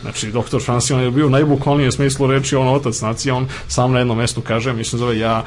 Znači, 0.02 0.30
doktor 0.30 0.62
Francion 0.62 1.00
je 1.02 1.10
bio 1.10 1.26
u 1.26 1.30
najbukvalnijem 1.30 1.92
smislu 1.92 2.26
reči, 2.26 2.56
on 2.56 2.68
otac 2.68 3.00
nacije, 3.00 3.32
on 3.32 3.48
sam 3.68 3.92
na 3.92 3.98
jednom 3.98 4.18
mestu 4.18 4.40
kaže, 4.40 4.72
mislim, 4.72 4.98
zove, 4.98 5.18
ja, 5.18 5.42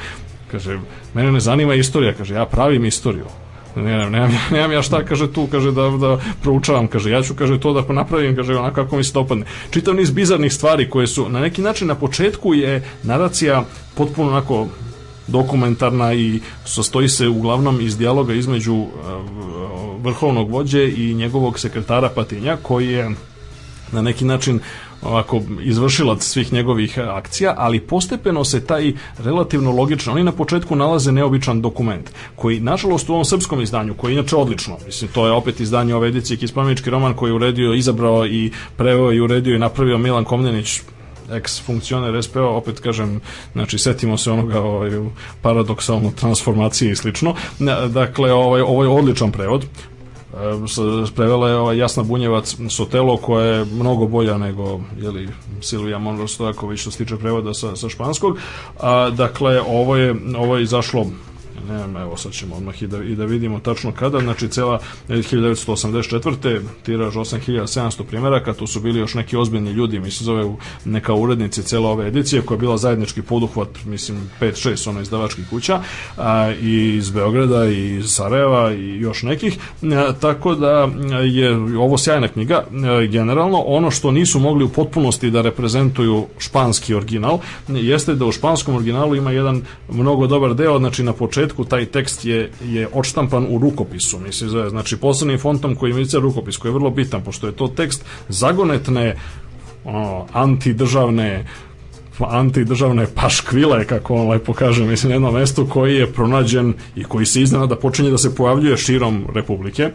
kaže, 0.51 0.79
mene 1.13 1.32
ne 1.32 1.39
zanima 1.39 1.75
istorija, 1.75 2.13
kaže, 2.13 2.34
ja 2.34 2.46
pravim 2.46 2.86
istoriju. 2.86 3.25
Ne, 3.76 4.10
nemam, 4.10 4.32
nemam 4.52 4.72
ja 4.72 4.82
šta, 4.82 5.06
kaže 5.06 5.32
tu, 5.34 5.48
kaže 5.52 5.72
da, 5.72 5.90
da 5.90 6.20
proučavam, 6.42 6.88
kaže 6.88 7.12
ja 7.12 7.22
ću, 7.22 7.34
kaže 7.36 7.60
to 7.60 7.74
da 7.74 7.94
napravim, 7.94 8.36
kaže 8.36 8.56
onako 8.56 8.76
kako 8.76 8.98
mi 8.98 9.04
se 9.04 9.14
dopadne. 9.14 9.46
Čitav 9.70 9.96
niz 9.96 10.12
bizarnih 10.12 10.54
stvari 10.54 10.90
koje 10.90 11.08
su 11.08 11.30
na 11.30 11.40
neki 11.40 11.62
način 11.62 11.88
na 11.88 11.96
početku 11.96 12.54
je 12.54 12.84
naracija 13.04 13.64
potpuno 13.96 14.32
onako 14.32 14.68
dokumentarna 15.28 16.14
i 16.14 16.40
sastoji 16.66 17.10
se 17.10 17.28
uglavnom 17.28 17.82
iz 17.82 17.98
dijaloga 17.98 18.34
između 18.34 18.76
uh, 18.76 18.90
vrhovnog 20.04 20.52
vođe 20.52 20.90
i 20.90 21.14
njegovog 21.14 21.60
sekretara 21.60 22.10
Patinja 22.10 22.58
koji 22.62 22.88
je 22.88 23.12
na 23.92 24.02
neki 24.02 24.26
način 24.26 24.60
ovako 25.01 25.41
izvršilac 25.62 26.24
svih 26.24 26.53
njegovih 26.53 27.00
akcija, 27.00 27.53
ali 27.58 27.79
postepeno 27.79 28.44
se 28.44 28.65
taj 28.65 28.94
relativno 29.18 29.72
logično, 29.72 30.13
oni 30.13 30.24
na 30.24 30.32
početku 30.32 30.75
nalaze 30.75 31.12
neobičan 31.12 31.62
dokument, 31.62 32.10
koji 32.36 32.60
nažalost 32.60 33.10
u 33.10 33.13
ovom 33.13 33.25
srpskom 33.25 33.62
izdanju, 33.62 33.94
koji 33.94 34.12
je 34.12 34.20
inače 34.20 34.36
odlično, 34.36 34.77
mislim 34.86 35.12
to 35.12 35.25
je 35.25 35.32
opet 35.32 35.60
izdanje 35.60 35.96
ove 35.96 36.08
edicije 36.08 36.38
Kispanički 36.38 36.89
roman 36.89 37.13
koji 37.13 37.29
je 37.29 37.36
uredio, 37.36 37.74
izabrao 37.74 38.25
i 38.25 38.51
preveo 38.77 39.12
i 39.12 39.22
uredio 39.22 39.56
i 39.56 39.60
napravio 39.60 39.98
Milan 39.98 40.24
Komnenić 40.24 40.79
ex 41.32 41.62
funkcioner 41.62 42.24
SPO, 42.24 42.41
opet 42.41 42.79
kažem, 42.79 43.22
znači 43.53 43.77
setimo 43.77 44.18
se 44.18 44.32
onoga 44.32 44.62
ovaj, 44.62 44.91
paradoksalno 45.41 46.12
transformacije 46.12 46.91
i 46.91 46.96
slično. 46.96 47.36
Dakle, 47.89 48.34
ovaj, 48.34 48.62
ovo 48.62 48.84
je 48.84 48.89
odličan 48.89 49.32
prevod 49.32 49.65
prevela 51.16 51.50
je 51.50 51.56
ovaj 51.56 51.78
Jasna 51.78 52.04
Bunjevac 52.04 52.56
Sotelo 52.70 53.18
koja 53.18 53.46
je 53.46 53.66
mnogo 53.66 54.08
bolja 54.08 54.38
nego 54.38 54.80
jeli, 55.02 55.30
Silvija 55.62 56.00
Monroe 56.00 56.28
Stojaković 56.28 56.80
što 56.80 56.92
se 56.92 56.98
tiče 56.98 57.18
prevoda 57.18 57.54
sa, 57.54 57.76
sa 57.76 57.90
španskog. 57.90 58.38
A, 58.80 59.10
dakle, 59.10 59.62
ovo 59.62 59.96
je, 59.96 60.16
ovo 60.38 60.58
je 60.58 60.64
izašlo 60.64 61.06
ne 61.70 61.78
znam, 61.78 61.98
evo 61.98 62.18
sad 62.18 62.32
ćemo 62.32 62.56
odmah 62.56 62.82
i 62.82 62.88
da, 62.88 63.04
i 63.04 63.16
da 63.16 63.26
vidimo 63.26 63.60
tačno 63.60 63.92
kada, 63.92 64.20
znači 64.20 64.48
cela 64.48 64.80
1984. 65.10 66.60
tiraž 66.84 67.14
8700 67.14 68.04
primjeraka, 68.04 68.54
tu 68.54 68.68
su 68.68 68.80
bili 68.80 69.00
još 69.00 69.14
neki 69.14 69.38
ozbiljni 69.38 69.72
ljudi, 69.72 70.00
mislim 70.00 70.26
zove 70.26 70.56
neka 70.86 71.14
urednici 71.14 71.64
cele 71.64 71.88
ove 71.88 72.08
edicije 72.08 72.42
koja 72.42 72.56
je 72.56 72.60
bila 72.60 72.78
zajednički 72.78 73.22
poduhvat, 73.22 73.86
mislim 73.86 74.30
5-6 74.42 74.90
ono 74.90 75.02
izdavačkih 75.02 75.50
kuća 75.50 75.82
a, 76.18 76.52
i 76.62 76.96
iz 76.96 77.12
Beograda 77.12 77.66
i 77.66 77.96
iz 77.96 78.10
Sarajeva 78.10 78.74
i 78.74 79.00
još 79.00 79.24
nekih, 79.24 79.58
a, 79.82 80.14
tako 80.22 80.56
da 80.56 80.90
je 81.24 81.56
ovo 81.80 81.98
sjajna 81.98 82.28
knjiga, 82.28 82.56
a, 82.56 83.06
generalno 83.06 83.58
ono 83.58 83.92
što 83.92 84.12
nisu 84.12 84.40
mogli 84.40 84.64
u 84.64 84.70
potpunosti 84.70 85.32
da 85.32 85.42
reprezentuju 85.42 86.26
španski 86.38 86.96
original, 86.96 87.40
jeste 87.68 88.16
da 88.16 88.26
u 88.26 88.32
španskom 88.32 88.76
originalu 88.76 89.16
ima 89.16 89.32
jedan 89.32 89.62
mnogo 89.90 90.28
dobar 90.28 90.54
deo, 90.54 90.80
znači 90.80 91.04
na 91.04 91.14
početku 91.14 91.59
početku 91.60 91.70
taj 91.70 91.86
tekst 91.86 92.25
je, 92.25 92.51
je 92.63 92.88
odštampan 92.94 93.48
u 93.50 93.60
rukopisu, 93.60 94.20
mislim, 94.20 94.50
zove, 94.50 94.70
znači 94.70 94.98
posebnim 94.98 95.39
fontom 95.39 95.75
koji 95.75 95.92
imice 95.92 96.20
rukopis, 96.20 96.58
koji 96.58 96.70
je 96.70 96.74
vrlo 96.74 96.89
bitan, 96.89 97.24
pošto 97.24 97.48
je 97.48 97.56
to 97.56 97.68
tekst 97.68 98.06
zagonetne 98.30 99.16
ono, 99.86 100.28
antidržavne 100.34 101.46
antidržavne 102.20 103.08
paškvile, 103.16 103.86
kako 103.86 104.16
on 104.16 104.30
lepo 104.30 104.54
kaže, 104.54 104.84
mislim, 104.84 105.13
jedno 105.13 105.32
mesto 105.32 105.66
koji 105.66 105.96
je 105.96 106.12
pronađen 106.12 106.74
i 106.96 107.04
koji 107.04 107.25
se 107.25 107.42
iznenada 107.42 107.75
počinje 107.75 108.12
da 108.12 108.18
se 108.18 108.36
pojavljuje 108.36 108.78
širom 108.78 109.25
Republike 109.34 109.92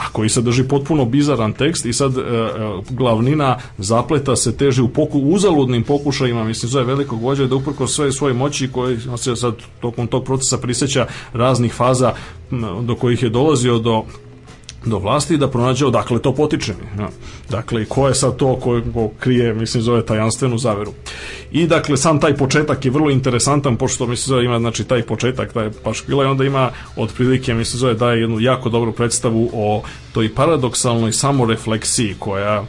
a 0.00 0.12
koji 0.12 0.28
sadrži 0.28 0.64
potpuno 0.64 1.04
bizaran 1.04 1.52
tekst 1.52 1.86
i 1.86 1.92
sad 1.92 2.18
e, 2.18 2.20
e, 2.20 2.24
glavnina 2.90 3.58
zapleta 3.78 4.36
se 4.36 4.56
teži 4.56 4.82
u 4.82 4.88
poku, 4.88 5.18
uzaludnim 5.18 5.82
pokušajima, 5.82 6.44
mislim, 6.44 6.70
zove 6.70 6.84
velikog 6.84 7.22
vođa 7.22 7.46
da 7.46 7.54
uprko 7.54 7.86
sve 7.86 8.12
svoje 8.12 8.34
moći 8.34 8.68
koji 8.72 8.98
se 9.16 9.36
sad 9.36 9.54
tokom 9.80 10.06
tog 10.06 10.24
procesa 10.24 10.58
priseća 10.58 11.06
raznih 11.32 11.72
faza 11.72 12.12
do 12.82 12.94
kojih 12.94 13.22
je 13.22 13.28
dolazio 13.28 13.78
do 13.78 14.04
do 14.84 14.98
vlasti 14.98 15.36
da 15.36 15.48
pronađe 15.50 15.86
odakle 15.86 16.22
to 16.22 16.34
potiče. 16.34 16.74
Ja. 16.98 17.08
Dakle, 17.48 17.84
ko 17.84 18.08
je 18.08 18.14
sad 18.14 18.36
to 18.36 18.56
ko, 18.56 18.80
ko 18.94 19.10
krije, 19.20 19.54
mislim, 19.54 19.82
zove 19.82 20.06
tajanstvenu 20.06 20.58
zaveru. 20.58 20.92
I 21.52 21.66
dakle, 21.66 21.96
sam 21.96 22.20
taj 22.20 22.36
početak 22.36 22.84
je 22.84 22.90
vrlo 22.90 23.10
interesantan, 23.10 23.76
pošto 23.76 24.06
mislim, 24.06 24.28
zove, 24.28 24.44
ima 24.44 24.58
znači, 24.58 24.84
taj 24.84 25.02
početak, 25.02 25.52
taj 25.52 25.70
paškvila 25.84 26.24
i 26.24 26.26
onda 26.26 26.44
ima 26.44 26.70
otprilike, 26.96 27.54
mislim, 27.54 27.78
zove, 27.78 27.94
daje 27.94 28.20
jednu 28.20 28.40
jako 28.40 28.68
dobru 28.68 28.92
predstavu 28.92 29.50
o 29.54 29.82
toj 30.12 30.34
paradoksalnoj 30.34 31.12
samorefleksiji 31.12 32.14
koja 32.18 32.66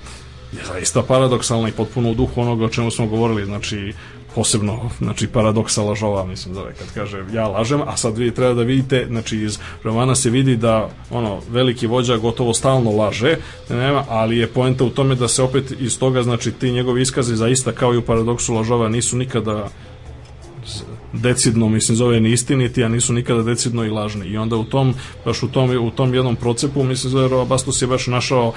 je 0.52 0.64
zaista 0.68 1.02
paradoksalna 1.02 1.70
i 1.70 1.72
potpuno 1.72 2.12
u 2.12 2.14
duhu 2.14 2.42
onoga 2.42 2.66
o 2.66 2.70
čemu 2.70 2.92
smo 2.92 3.08
govorili, 3.08 3.46
znači 3.46 3.94
posebno 4.36 4.90
znači 4.98 5.28
paradoksa 5.28 5.84
lažova 5.84 6.26
mislim 6.26 6.56
zove 6.56 6.74
kad 6.74 6.94
kaže 6.94 7.26
ja 7.34 7.48
lažem 7.48 7.82
a 7.82 7.98
sad 7.98 8.18
vi 8.18 8.32
treba 8.32 8.54
da 8.54 8.64
vidite 8.64 9.06
znači 9.08 9.38
iz 9.38 9.60
romana 9.84 10.16
se 10.16 10.30
vidi 10.30 10.56
da 10.56 10.90
ono 11.10 11.40
veliki 11.50 11.88
vođa 11.88 12.18
gotovo 12.18 12.54
stalno 12.54 12.92
laže 12.92 13.36
nema 13.70 14.04
ali 14.10 14.38
je 14.38 14.48
poenta 14.48 14.84
u 14.84 14.90
tome 14.90 15.16
da 15.16 15.28
se 15.28 15.44
opet 15.44 15.74
iz 15.80 16.00
toga 16.00 16.24
znači 16.24 16.52
ti 16.52 16.72
njegovi 16.72 17.02
iskazi 17.02 17.36
zaista 17.36 17.72
kao 17.72 17.94
i 17.94 17.98
u 17.98 18.02
paradoksu 18.02 18.54
lažova 18.54 18.90
nisu 18.90 19.18
nikada 19.18 19.70
decidno 21.14 21.70
mislim 21.70 21.96
zove 21.96 22.20
ni 22.20 22.32
istiniti, 22.32 22.84
a 22.84 22.90
nisu 22.90 23.14
nikada 23.14 23.44
decidno 23.44 23.86
i 23.86 23.90
lažni. 23.90 24.28
I 24.28 24.38
onda 24.38 24.56
u 24.56 24.64
tom 24.64 24.94
baš 25.26 25.44
u 25.44 25.48
tom 25.48 25.88
u 25.88 25.92
tom 25.92 26.14
jednom 26.14 26.36
procepu 26.36 26.84
mislim 26.84 27.12
zove 27.12 27.46
Bastos 27.46 27.82
je 27.82 27.88
baš 27.88 28.08
našao 28.08 28.54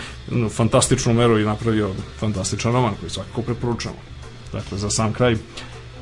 fantastičnu 0.50 1.12
meru 1.14 1.38
i 1.38 1.44
napravio 1.44 1.90
fantastičan 2.18 2.72
roman 2.72 2.94
koji 3.00 3.10
svakako 3.10 3.42
preporučujemo. 3.42 3.98
Dakle, 4.54 4.78
za 4.78 4.90
sam 4.90 5.12
kraj, 5.12 5.36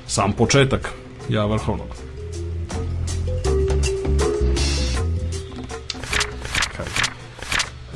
sam 0.07 0.33
početak 0.33 0.93
ja 1.29 1.47
vrhovnog. 1.47 1.87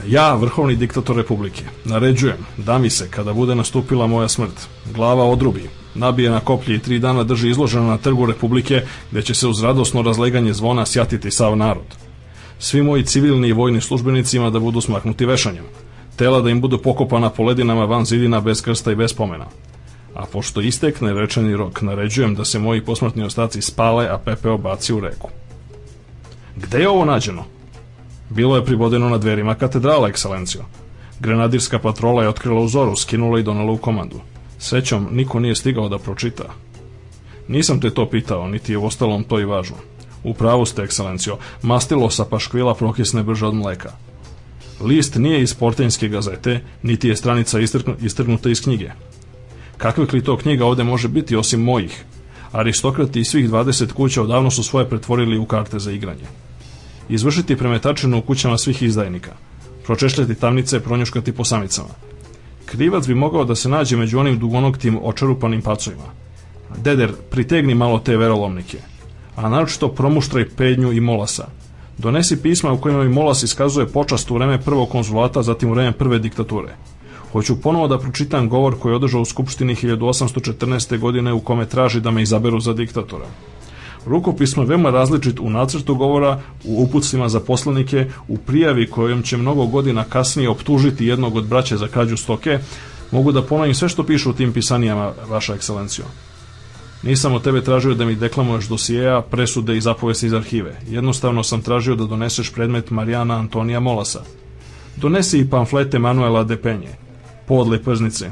Ja, 0.09 0.35
vrhovni 0.35 0.77
diktator 0.77 1.17
Republike, 1.17 1.65
naređujem 1.85 2.37
da 2.57 2.79
mi 2.79 2.91
se, 2.91 3.09
kada 3.11 3.33
bude 3.33 3.55
nastupila 3.55 4.07
moja 4.07 4.29
smrt, 4.29 4.69
glava 4.95 5.25
odrubi, 5.25 5.69
nabije 5.95 6.31
na 6.31 6.41
koplje 6.41 6.77
i 6.77 6.79
tri 6.79 6.99
dana 6.99 7.25
drži 7.25 7.51
izloženo 7.51 7.87
na 7.87 7.99
trgu 7.99 8.27
Republike, 8.27 8.83
gde 9.11 9.23
će 9.23 9.35
se 9.35 9.49
uz 9.49 9.63
radosno 9.63 10.03
razleganje 10.03 10.53
zvona 10.53 10.87
sjatiti 10.87 11.31
sav 11.31 11.57
narod. 11.57 11.97
Svi 12.59 12.83
moji 12.83 13.05
civilni 13.05 13.49
i 13.49 13.53
vojni 13.53 13.81
službenicima 13.81 14.51
da 14.51 14.59
budu 14.59 14.81
smaknuti 14.81 15.27
vešanjem. 15.27 15.65
Tela 16.17 16.41
da 16.41 16.51
im 16.51 16.61
budu 16.61 16.79
pokopana 16.79 17.31
po 17.31 17.43
ledinama 17.43 17.85
van 17.85 18.05
zidina 18.05 18.41
bez 18.41 18.63
krsta 18.63 18.93
i 18.93 18.97
bez 18.97 19.13
pomena 19.13 19.47
a 20.17 20.25
pošto 20.33 20.61
istekne 20.61 21.15
rečeni 21.15 21.57
rok, 21.57 21.83
naređujem 21.83 22.35
da 22.35 22.45
se 22.45 22.59
moji 22.59 22.85
posmrtni 22.85 23.23
ostaci 23.23 23.63
spale, 23.63 24.09
a 24.09 24.19
pepeo 24.19 24.59
baci 24.59 24.93
u 24.93 25.01
reku. 25.01 25.31
Gde 26.57 26.79
je 26.79 26.89
ovo 26.89 27.05
nađeno? 27.05 27.45
Bilo 28.31 28.57
je 28.57 28.65
pribodeno 28.65 29.09
na 29.09 29.19
dverima 29.19 29.55
katedrala, 29.55 30.09
ekscelencijo. 30.09 30.65
Grenadirska 31.21 31.79
patrola 31.79 32.23
je 32.23 32.29
otkrila 32.29 32.61
u 32.61 32.69
zoru, 32.69 32.97
skinula 32.97 33.41
i 33.41 33.43
donala 33.43 33.73
u 33.73 33.77
komandu. 33.77 34.21
Srećom, 34.59 35.09
niko 35.13 35.41
nije 35.41 35.55
stigao 35.55 35.89
da 35.89 35.99
pročita. 35.99 36.45
Nisam 37.49 37.81
te 37.81 37.91
to 37.91 38.09
pitao, 38.11 38.49
niti 38.49 38.73
je 38.73 38.79
u 38.79 38.85
ostalom 38.85 39.25
to 39.25 39.41
i 39.41 39.45
važno. 39.45 39.77
U 40.25 40.35
pravu 40.35 40.67
ste, 40.67 40.83
ekscelencijo, 40.83 41.39
mastilo 41.63 42.11
sa 42.11 42.25
paškvila 42.25 42.75
prokisne 42.75 43.23
brže 43.23 43.47
od 43.47 43.55
mleka. 43.55 43.93
List 44.81 45.15
nije 45.15 45.43
iz 45.43 45.55
Portenjske 45.55 46.09
gazete, 46.09 46.61
niti 46.83 47.09
je 47.09 47.17
stranica 47.17 47.59
istrgnuta 48.01 48.51
iz 48.51 48.63
knjige. 48.63 48.91
Kakvih 49.79 50.15
li 50.15 50.25
to 50.25 50.37
knjiga 50.37 50.67
ovde 50.67 50.85
može 50.85 51.09
biti 51.09 51.37
osim 51.37 51.63
mojih? 51.63 52.05
Aristokrati 52.53 53.21
i 53.21 53.25
svih 53.25 53.51
20 53.51 53.93
kuća 53.93 54.23
odavno 54.23 54.51
su 54.51 54.63
svoje 54.63 54.89
pretvorili 54.89 55.39
u 55.39 55.47
karte 55.47 55.79
za 55.79 55.93
igranje. 55.93 56.25
Izvršiti 57.09 57.57
premetačinu 57.57 58.19
u 58.19 58.23
kućama 58.23 58.59
svih 58.59 58.83
izdajnika. 58.83 59.33
Pročešljati 59.85 60.35
tamnice, 60.35 60.81
pronjuškati 60.81 61.33
po 61.33 61.45
samicama. 61.45 61.89
Krivac 62.67 63.07
bi 63.07 63.15
mogao 63.15 63.45
da 63.45 63.55
se 63.55 63.69
nađe 63.69 63.97
među 63.97 64.19
onim 64.19 64.39
dugonoktim 64.39 64.99
očarupanim 65.03 65.63
pacovima. 65.63 66.11
Deder, 66.77 67.13
pritegni 67.31 67.75
malo 67.75 67.99
te 67.99 68.17
verolomnike. 68.17 68.79
A 69.37 69.49
naročito 69.49 69.89
promuštraj 69.89 70.49
pednju 70.49 70.93
i 70.93 71.01
molasa. 71.01 71.47
Donesi 71.99 72.43
pisma 72.43 72.73
u 72.73 72.79
kojima 72.79 73.05
mi 73.05 73.09
molas 73.09 73.43
iskazuje 73.43 73.87
počast 73.87 74.31
u 74.31 74.35
vreme 74.35 74.61
prvog 74.61 74.89
konzulata, 74.89 75.43
zatim 75.43 75.69
u 75.69 75.73
vreme 75.73 75.93
prve 75.93 76.19
diktature. 76.19 76.77
Hoću 77.37 77.61
ponovo 77.61 77.89
da 77.89 77.99
pročitam 77.99 78.49
govor 78.49 78.79
koji 78.79 78.93
je 78.93 78.97
održao 78.97 79.21
u 79.21 79.25
Skupštini 79.25 79.75
1814. 79.75 80.99
godine 80.99 81.33
u 81.33 81.41
kome 81.41 81.67
traži 81.69 82.01
da 82.01 82.11
me 82.11 82.23
izaberu 82.23 82.61
za 82.61 82.73
diktatora. 82.73 83.27
Rukopismo 84.07 84.63
je 84.63 84.67
veoma 84.67 84.91
različit 84.91 85.41
u 85.41 85.51
nacrtu 85.51 85.95
govora, 85.95 86.41
u 86.65 86.83
uputstvima 86.83 87.29
za 87.29 87.41
poslanike, 87.41 88.07
u 88.29 88.39
prijavi 88.39 88.87
kojom 88.87 89.23
će 89.23 89.37
mnogo 89.37 89.67
godina 89.67 90.05
kasnije 90.05 90.49
optužiti 90.49 91.07
jednog 91.07 91.37
od 91.37 91.47
braće 91.47 91.77
za 91.77 91.89
krađu 91.89 92.17
stoke, 92.17 92.59
mogu 93.11 93.33
da 93.33 93.43
ponovim 93.43 93.75
sve 93.75 93.89
što 93.89 94.07
piše 94.07 94.29
u 94.29 94.33
tim 94.33 94.53
pisanijama, 94.53 95.13
vaša 95.29 95.55
ekscelencijo. 95.55 96.07
Nisam 97.03 97.35
od 97.35 97.43
tebe 97.43 97.61
tražio 97.61 97.95
da 97.95 98.05
mi 98.05 98.15
deklamuješ 98.15 98.69
dosijeja, 98.69 99.21
presude 99.21 99.77
i 99.77 99.81
zapovesti 99.81 100.27
iz 100.27 100.33
arhive. 100.33 100.81
Jednostavno 100.89 101.43
sam 101.43 101.63
tražio 101.63 101.95
da 101.97 102.05
doneseš 102.05 102.53
predmet 102.53 102.91
Marijana 102.91 103.39
Antonija 103.39 103.81
Molasa. 103.81 104.25
Donesi 104.97 105.39
i 105.39 105.51
pamflete 105.51 105.99
Manuela 105.99 106.45
Depenje. 106.45 107.06
Podle 107.47 107.83
prznice. 107.83 108.31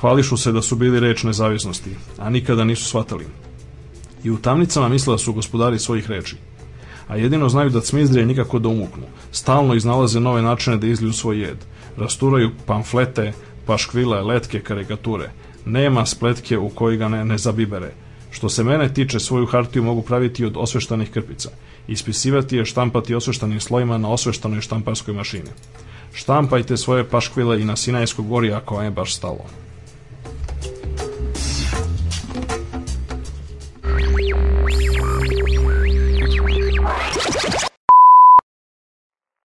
Hvališu 0.00 0.36
se 0.36 0.52
da 0.52 0.62
su 0.62 0.76
bili 0.76 1.00
reč 1.00 1.22
nezavisnosti, 1.22 1.90
a 2.18 2.30
nikada 2.30 2.64
nisu 2.64 2.84
shvatali. 2.84 3.26
I 4.24 4.30
u 4.30 4.38
tamnicama 4.38 4.88
misle 4.88 5.14
da 5.14 5.18
su 5.18 5.32
gospodari 5.32 5.78
svojih 5.78 6.10
reči. 6.10 6.36
A 7.08 7.16
jedino 7.16 7.48
znaju 7.48 7.70
da 7.70 7.80
cmizdrije 7.80 8.26
nikako 8.26 8.58
da 8.58 8.68
umuknu. 8.68 9.02
Stalno 9.32 9.74
iznalaze 9.74 10.20
nove 10.20 10.42
načine 10.42 10.76
da 10.76 10.86
izliju 10.86 11.12
svoj 11.12 11.40
jed. 11.40 11.58
Rasturaju 11.96 12.50
pamflete, 12.66 13.32
paškvile, 13.66 14.22
letke, 14.22 14.60
karikature. 14.60 15.30
Nema 15.66 16.06
spletke 16.06 16.58
u 16.58 16.68
koji 16.68 16.96
ga 16.96 17.08
ne, 17.08 17.24
ne 17.24 17.38
zabibere. 17.38 17.92
Što 18.30 18.48
se 18.48 18.64
mene 18.64 18.94
tiče, 18.94 19.20
svoju 19.20 19.46
hartiju 19.46 19.82
mogu 19.82 20.02
praviti 20.02 20.44
od 20.44 20.56
osveštanih 20.56 21.10
krpica. 21.10 21.50
Ispisivati 21.88 22.56
je 22.56 22.64
štampati 22.64 23.14
osveštanim 23.14 23.60
slojima 23.60 23.98
na 23.98 24.08
osveštanoj 24.08 24.60
štamparskoj 24.60 25.14
mašini. 25.14 25.50
Štampajte 26.14 26.76
svoje 26.76 27.04
paškvile 27.04 27.60
i 27.60 27.64
na 27.64 27.76
Sinajskoj 27.76 28.24
gori 28.24 28.52
ako 28.52 28.74
vam 28.74 28.84
je 28.84 28.90
baš 28.90 29.14
stalo. 29.14 29.63